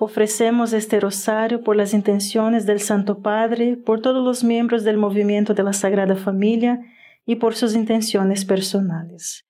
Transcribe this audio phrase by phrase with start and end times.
[0.00, 5.54] Ofrecemos este rosario por las intenciones del Santo Padre, por todos los miembros del movimiento
[5.54, 6.80] de la Sagrada Familia
[7.24, 9.44] y por sus intenciones personales.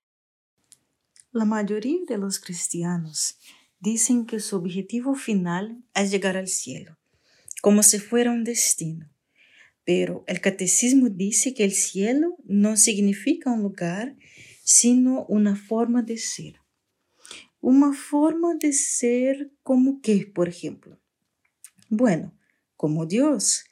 [1.33, 3.39] La mayoría de los cristianos
[3.81, 6.99] dicen que su objetivo final es llegar al cielo,
[7.63, 9.11] como si fuera un destino.
[9.85, 14.15] Pero el catecismo dice que el cielo no significa un lugar,
[14.63, 16.64] sino una forma de ser
[17.65, 21.01] una forma de ser como que, por ejemplo.
[21.89, 22.37] Bueno,
[22.77, 23.65] como Dios.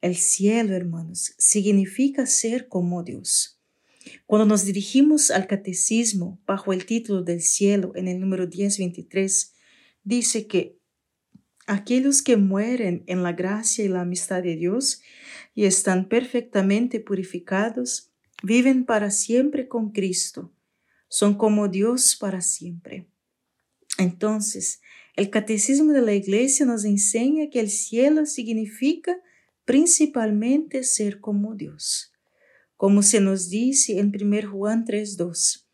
[0.00, 3.60] El cielo, hermanos, significa ser como Dios.
[4.26, 9.52] Cuando nos dirigimos al catecismo bajo el título del cielo en el número 1023,
[10.04, 10.78] dice que
[11.66, 15.02] aquellos que mueren en la gracia y la amistad de Dios
[15.56, 18.12] y están perfectamente purificados,
[18.44, 20.52] viven para siempre con Cristo,
[21.08, 23.09] son como Dios para siempre.
[24.00, 24.80] Entonces,
[25.14, 29.20] el catecismo de la Iglesia nos enseña que el cielo significa
[29.66, 32.10] principalmente ser como Dios,
[32.78, 35.66] como se nos dice en 1 Juan 3:2.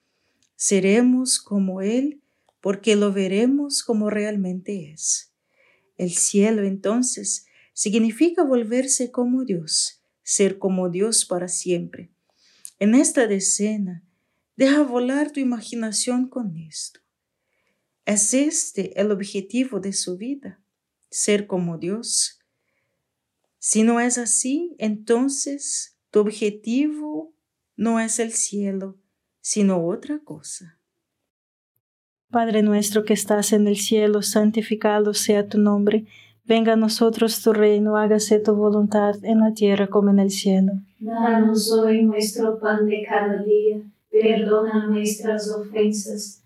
[0.56, 2.20] Seremos como Él
[2.60, 5.30] porque lo veremos como realmente es.
[5.96, 12.10] El cielo entonces significa volverse como Dios, ser como Dios para siempre.
[12.80, 14.02] En esta decena,
[14.56, 17.05] deja volar tu imaginación con esto.
[18.06, 20.60] ¿Es este el objetivo de su vida?
[21.10, 22.38] Ser como Dios.
[23.58, 27.34] Si no es así, entonces tu objetivo
[27.74, 28.96] no es el cielo,
[29.40, 30.78] sino otra cosa.
[32.30, 36.06] Padre nuestro que estás en el cielo, santificado sea tu nombre.
[36.44, 40.74] Venga a nosotros tu reino, hágase tu voluntad en la tierra como en el cielo.
[41.00, 46.45] Danos hoy nuestro pan de cada día, perdona nuestras ofensas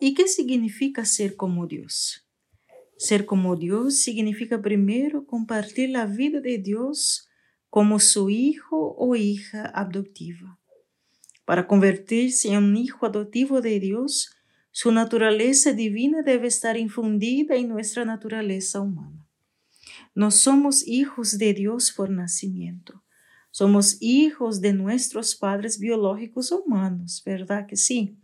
[0.00, 2.24] ¿Y qué significa ser como Dios?
[2.96, 7.28] Ser como Dios significa primero compartir la vida de Dios
[7.68, 10.58] como su hijo o hija adoptiva.
[11.44, 14.36] Para convertirse en un hijo adoptivo de Dios,
[14.70, 19.26] su naturaleza divina debe estar infundida en nuestra naturaleza humana.
[20.14, 23.02] No somos hijos de Dios por nacimiento,
[23.50, 28.16] somos hijos de nuestros padres biológicos humanos, ¿verdad que sí?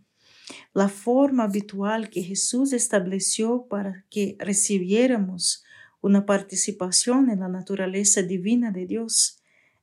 [0.73, 5.63] La forma habitual que Jesús estableció para que recibiéramos
[6.01, 9.39] una participación en la naturaleza divina de Dios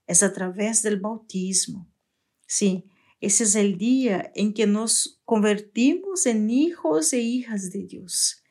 [0.07, 1.89] es a través del bautismo.
[2.47, 2.89] Sí,
[3.21, 8.43] ese es el día en que nos convertimos en hijos e hijas de Dios.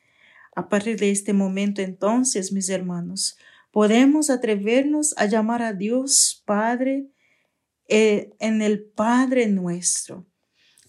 [0.54, 3.36] A partir de este momento entonces, mis hermanos,
[3.70, 7.08] podemos atrevernos a llamar a Dios Padre
[7.88, 10.26] eh, en el Padre nuestro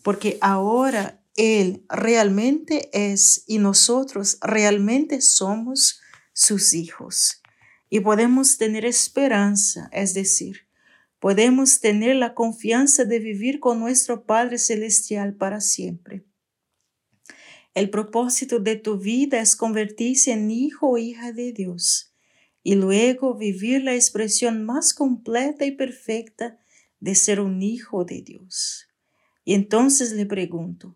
[0.04, 6.00] porque ahora Él realmente es y nosotros realmente somos
[6.34, 7.42] sus hijos.
[7.90, 10.68] Y podemos tener esperanza, es decir,
[11.20, 16.26] podemos tener la confianza de vivir con nuestro Padre Celestial para siempre.
[17.74, 22.14] El propósito de tu vida es convertirse en hijo o hija de Dios
[22.62, 26.60] y luego vivir la expresión más completa y perfecta
[27.00, 28.88] de ser un hijo de Dios.
[29.44, 30.96] Y entonces le pregunto,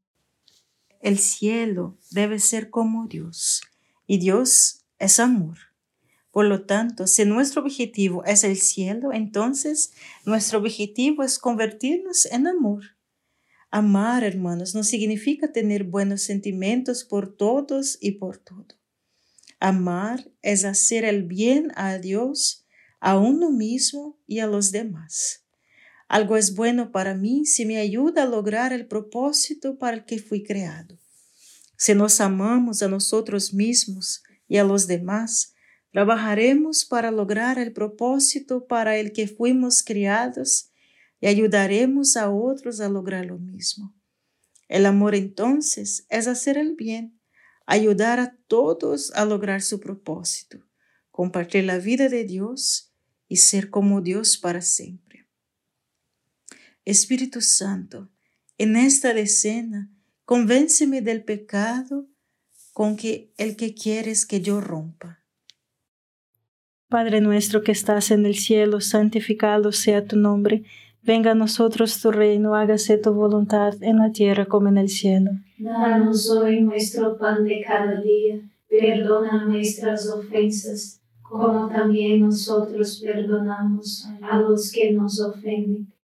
[1.01, 3.61] El cielo debe ser como Dios
[4.05, 5.57] y Dios es amor.
[6.31, 9.93] Por lo tanto, si nuestro objetivo es el cielo, entonces
[10.25, 12.83] nuestro objetivo es convertirnos en amor.
[13.71, 18.67] Amar, hermanos, no significa tener buenos sentimientos por todos y por todo.
[19.59, 22.65] Amar es hacer el bien a Dios,
[22.99, 25.40] a uno mismo y a los demás.
[26.11, 30.19] Algo es bueno para mí si me ayuda a lograr el propósito para el que
[30.19, 30.99] fui creado.
[31.77, 35.53] Si nos amamos a nosotros mismos y a los demás,
[35.93, 40.73] trabajaremos para lograr el propósito para el que fuimos criados
[41.21, 43.95] y ayudaremos a otros a lograr lo mismo.
[44.67, 47.21] El amor entonces es hacer el bien
[47.65, 50.57] ayudar a todos a lograr su propósito,
[51.09, 52.91] compartir la vida de Dios
[53.29, 55.10] y ser como Dios para siempre.
[56.85, 58.09] Espíritu Santo,
[58.57, 59.89] en esta decena,
[60.25, 62.07] convénceme del pecado
[62.73, 65.19] con que el que quieres que yo rompa.
[66.87, 70.63] Padre nuestro que estás en el cielo, santificado sea tu nombre
[71.03, 75.31] Venga a nosotros tu reino, hágase tu voluntad en la tierra como en el cielo.
[75.57, 84.41] Danos hoy nuestro pan de cada día, perdona nuestras ofensas, como también nosotros perdonamos a
[84.41, 85.91] los que nos ofenden,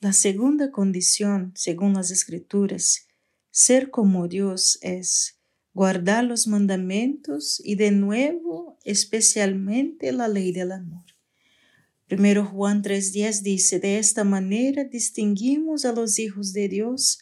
[0.00, 3.08] La segunda condición, según las Escrituras,
[3.50, 5.40] ser como Dios es
[5.74, 11.04] guardar los mandamientos y de nuevo especialmente la ley del amor.
[12.06, 17.18] Primero Juan 3:10 dice, de esta manera distinguimos a los hijos de Dios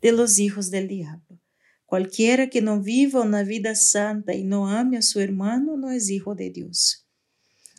[0.00, 1.40] de los hijos del diablo.
[1.84, 6.08] Cualquiera que no viva una vida santa y no ame a su hermano no es
[6.08, 7.08] hijo de Dios.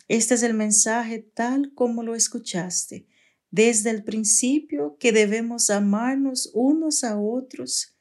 [0.09, 3.07] Este es el mensaje tal como lo escuchaste
[3.51, 7.93] desde el principio que debemos amarnos unos a otros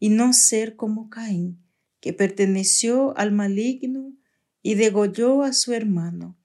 [0.00, 1.62] y no ser como Caín,
[2.00, 4.12] que perteneció al maligno
[4.62, 6.36] y degolló a su hermano.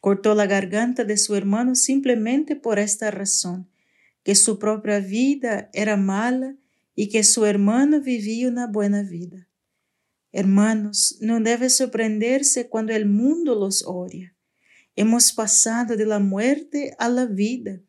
[0.00, 3.68] Cortó la garganta de su hermano simplemente por esta razón,
[4.22, 6.56] que su propia vida era mala
[6.94, 9.48] y que su hermano vivía una buena vida.
[10.32, 14.34] Hermanos, no debe sorprenderse cuando el mundo los odia.
[14.96, 17.80] Hemos pasado de la muerte a la vida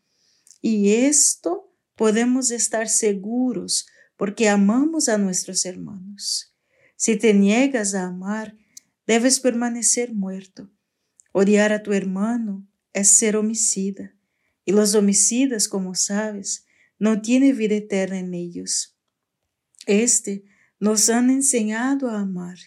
[0.65, 6.55] y esto podemos estar seguros porque amamos a nuestros hermanos.
[6.95, 8.57] Si te niegas a amar,
[9.05, 10.71] debes permanecer muerto.
[11.33, 14.15] Odiar a tu hermano es ser homicida
[14.63, 16.65] y los homicidas, como sabes,
[16.97, 18.97] no tienen vida eterna en ellos.
[19.85, 20.45] Este
[20.79, 22.57] nos han enseñado a amar,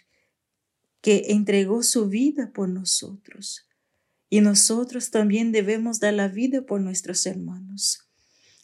[1.01, 3.66] que entregó su vida por nosotros.
[4.37, 8.07] Y nosotros también debemos dar la vida por nuestros hermanos.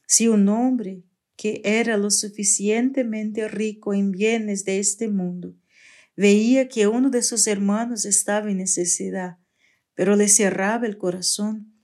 [0.07, 1.03] Si un hombre
[1.35, 5.57] que era lo suficientemente rico en bienes de este mundo
[6.15, 9.39] veía que uno de sus hermanos estaba en necesidad,
[9.95, 11.75] pero le cerraba el corazón,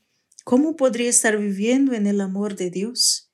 [0.44, 3.33] ¿cómo podría estar viviendo en el amor de Dios?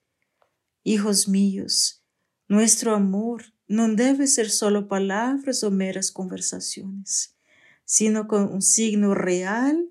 [0.84, 2.04] Hijos míos,
[2.46, 7.34] nuestro amor no debe ser solo palabras o meras conversaciones,
[7.84, 9.90] sino con un signo real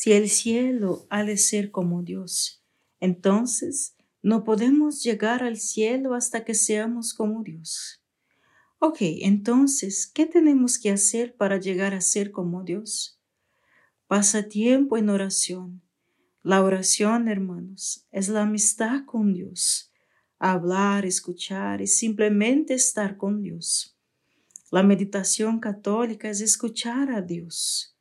[0.00, 2.62] Si el cielo ha de ser como Dios,
[3.00, 8.00] entonces no podemos llegar al cielo hasta que seamos como Dios.
[8.78, 13.20] Ok, entonces, ¿qué tenemos que hacer para llegar a ser como Dios?
[14.06, 15.82] Pasa tiempo en oración.
[16.44, 19.92] La oración, hermanos, es la amistad con Dios.
[20.38, 23.98] Hablar, escuchar y simplemente estar con Dios.
[24.70, 27.97] La meditación católica es escuchar a Dios.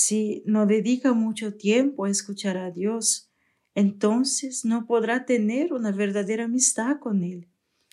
[0.00, 3.32] Si no dedica mucho tiempo a escuchar a Dios,
[3.74, 7.48] entonces no podrá tener una verdadera amistad con Él,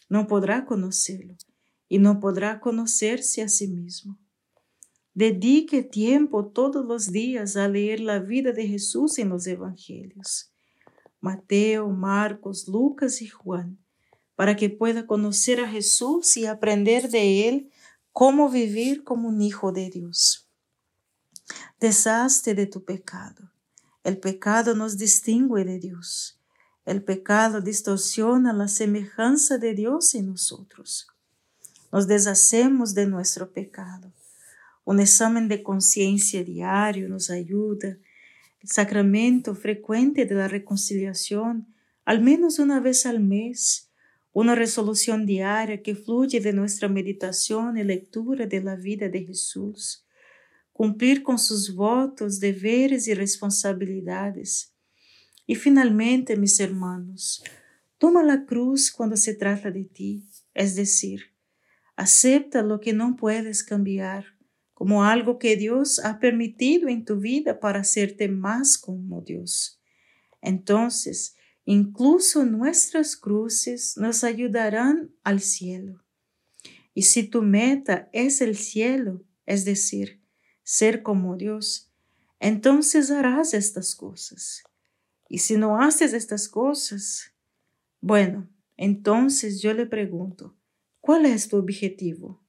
[0.08, 1.36] no podrá conocerlo
[1.90, 4.20] y no podrá conocerse a sí mismo.
[5.16, 10.52] Dedique tiempo todos los días a leer la vida de Jesús en los Evangelios,
[11.22, 13.80] Mateo, Marcos, Lucas y Juan,
[14.36, 17.72] para que pueda conocer a Jesús y aprender de Él
[18.12, 20.45] cómo vivir como un hijo de Dios.
[21.78, 23.52] Deshazte de tu pecado.
[24.06, 26.40] El pecado nos distingue de Dios.
[26.86, 31.08] El pecado distorsiona la semejanza de Dios en nosotros.
[31.92, 34.14] Nos deshacemos de nuestro pecado.
[34.86, 37.98] Un examen de conciencia diario nos ayuda.
[38.62, 41.68] El sacramento frecuente de la reconciliación,
[42.06, 43.90] al menos una vez al mes.
[44.32, 50.05] Una resolución diaria que fluye de nuestra meditación y lectura de la vida de Jesús
[50.76, 54.74] cumprir com seus votos, deveres e responsabilidades.
[55.48, 57.42] E finalmente, mis hermanos,
[57.98, 61.32] toma a cruz quando se trata de ti, es decir,
[61.96, 64.26] acepta lo que não puedes cambiar
[64.74, 69.80] como algo que Deus ha permitido em tu vida para hacerte más como Deus.
[70.42, 76.04] Entonces, incluso nuestras cruces nos ayudarán al cielo.
[76.94, 80.25] Y si tu meta es el cielo, es decir,
[80.66, 81.92] ser como Dios,
[82.40, 84.64] entonces harás estas cosas.
[85.30, 87.32] Y si no haces estas cosas,
[88.02, 90.56] bueno, entonces yo le pregunto,
[91.00, 92.42] ¿cuál es tu objetivo?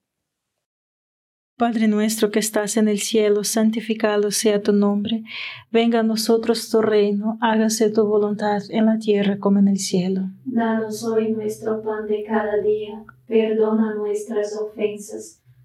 [1.58, 5.22] Padre nuestro que estás en el cielo, santificado sea tu nombre,
[5.70, 10.22] venga a nosotros tu reino, hágase tu voluntad en la tierra como en el cielo.
[10.44, 15.42] Danos hoy nuestro pan de cada día, perdona nuestras ofensas